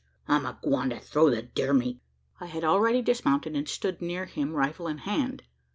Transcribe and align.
I'm 0.27 0.47
agwine 0.47 0.89
to 0.89 0.99
throw 0.99 1.29
the 1.29 1.43
deer 1.43 1.73
meat!" 1.73 2.01
I 2.39 2.47
had 2.47 2.63
already 2.63 3.03
dismounted, 3.03 3.55
and 3.55 3.67
stood 3.69 4.01
near 4.01 4.25
him 4.25 4.53
rifle 4.53 4.87
in 4.87 4.97
hand. 4.97 5.43